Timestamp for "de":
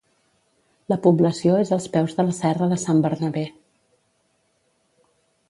2.21-2.25, 2.73-2.81